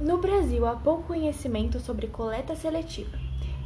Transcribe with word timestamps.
No 0.00 0.18
Brasil, 0.18 0.64
há 0.64 0.76
pouco 0.76 1.08
conhecimento 1.08 1.80
sobre 1.80 2.06
coleta 2.06 2.54
seletiva, 2.54 3.18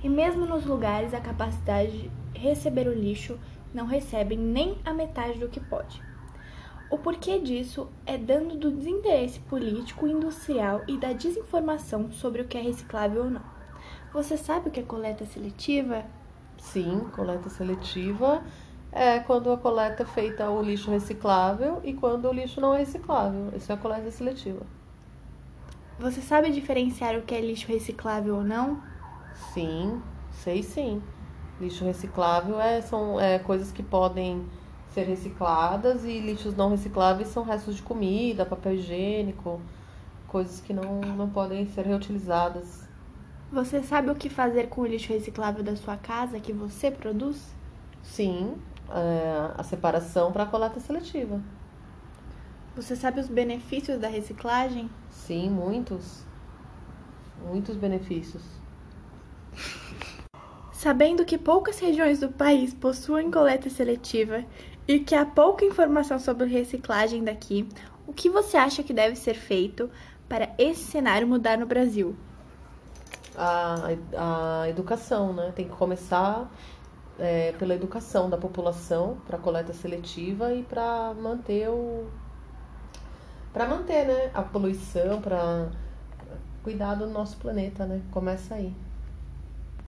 e 0.02 0.08
mesmo 0.08 0.46
nos 0.46 0.64
lugares 0.64 1.12
a 1.12 1.20
capacidade 1.20 2.08
de 2.08 2.10
receber 2.38 2.88
o 2.88 2.94
lixo 2.94 3.38
não 3.74 3.84
recebem 3.84 4.38
nem 4.38 4.78
a 4.82 4.94
metade 4.94 5.38
do 5.38 5.50
que 5.50 5.60
pode. 5.60 6.02
O 6.90 6.96
porquê 6.96 7.38
disso 7.38 7.86
é 8.06 8.16
dando 8.16 8.56
do 8.56 8.70
desinteresse 8.70 9.40
político, 9.40 10.06
industrial 10.06 10.80
e 10.88 10.96
da 10.96 11.12
desinformação 11.12 12.10
sobre 12.10 12.40
o 12.40 12.46
que 12.46 12.56
é 12.56 12.62
reciclável 12.62 13.24
ou 13.24 13.30
não. 13.30 13.42
Você 14.10 14.38
sabe 14.38 14.70
o 14.70 14.72
que 14.72 14.80
é 14.80 14.84
coleta 14.84 15.26
seletiva? 15.26 16.02
Sim, 16.56 17.08
coleta 17.14 17.50
seletiva 17.50 18.42
é 18.90 19.18
quando 19.18 19.52
a 19.52 19.58
coleta 19.58 20.02
é 20.02 20.06
feita 20.06 20.48
o 20.48 20.62
lixo 20.62 20.90
reciclável 20.90 21.82
e 21.84 21.92
quando 21.92 22.26
o 22.26 22.32
lixo 22.32 22.58
não 22.58 22.74
é 22.74 22.78
reciclável. 22.78 23.50
Isso 23.54 23.70
é 23.70 23.76
coleta 23.76 24.10
seletiva. 24.10 24.64
Você 25.98 26.20
sabe 26.20 26.50
diferenciar 26.52 27.16
o 27.16 27.22
que 27.22 27.34
é 27.34 27.40
lixo 27.40 27.68
reciclável 27.68 28.36
ou 28.36 28.44
não? 28.44 28.82
Sim, 29.34 30.02
sei 30.30 30.62
sim. 30.62 31.02
Lixo 31.60 31.84
reciclável 31.84 32.60
é, 32.60 32.80
são 32.80 33.20
é, 33.20 33.38
coisas 33.38 33.70
que 33.72 33.82
podem 33.82 34.50
ser 34.88 35.04
recicladas 35.04 36.04
e 36.04 36.20
lixos 36.20 36.54
não 36.56 36.70
recicláveis 36.70 37.28
são 37.28 37.42
restos 37.44 37.76
de 37.76 37.82
comida, 37.82 38.44
papel 38.46 38.74
higiênico, 38.74 39.60
coisas 40.26 40.60
que 40.60 40.72
não, 40.72 41.14
não 41.16 41.30
podem 41.30 41.66
ser 41.66 41.86
reutilizadas. 41.86 42.88
Você 43.52 43.82
sabe 43.84 44.10
o 44.10 44.16
que 44.16 44.28
fazer 44.28 44.68
com 44.68 44.80
o 44.80 44.86
lixo 44.86 45.12
reciclável 45.12 45.62
da 45.62 45.76
sua 45.76 45.96
casa 45.96 46.40
que 46.40 46.52
você 46.52 46.90
produz? 46.90 47.54
Sim, 48.02 48.56
é, 48.90 49.52
a 49.56 49.62
separação 49.62 50.32
para 50.32 50.44
a 50.44 50.46
coleta 50.46 50.80
seletiva. 50.80 51.40
Você 52.74 52.96
sabe 52.96 53.20
os 53.20 53.28
benefícios 53.28 54.00
da 54.00 54.08
reciclagem? 54.08 54.90
Sim, 55.10 55.50
muitos. 55.50 56.24
Muitos 57.44 57.76
benefícios. 57.76 58.42
Sabendo 60.72 61.24
que 61.24 61.36
poucas 61.36 61.78
regiões 61.78 62.20
do 62.20 62.30
país 62.30 62.72
possuem 62.72 63.30
coleta 63.30 63.68
seletiva 63.68 64.44
e 64.88 65.00
que 65.00 65.14
há 65.14 65.26
pouca 65.26 65.66
informação 65.66 66.18
sobre 66.18 66.46
reciclagem 66.46 67.22
daqui, 67.22 67.68
o 68.06 68.12
que 68.12 68.30
você 68.30 68.56
acha 68.56 68.82
que 68.82 68.94
deve 68.94 69.16
ser 69.16 69.34
feito 69.34 69.90
para 70.26 70.54
esse 70.56 70.82
cenário 70.82 71.28
mudar 71.28 71.58
no 71.58 71.66
Brasil? 71.66 72.16
A, 73.36 74.62
a 74.62 74.68
educação, 74.70 75.34
né? 75.34 75.52
Tem 75.54 75.68
que 75.68 75.76
começar 75.76 76.50
é, 77.18 77.52
pela 77.52 77.74
educação 77.74 78.30
da 78.30 78.38
população 78.38 79.18
para 79.26 79.36
coleta 79.36 79.74
seletiva 79.74 80.54
e 80.54 80.62
para 80.62 81.12
manter 81.14 81.68
o 81.68 82.06
para 83.52 83.66
manter 83.68 84.06
né, 84.06 84.30
a 84.34 84.42
poluição, 84.42 85.20
para 85.20 85.68
cuidar 86.62 86.94
do 86.94 87.06
nosso 87.08 87.36
planeta, 87.36 87.86
né? 87.86 88.00
Começa 88.10 88.54
aí. 88.54 88.74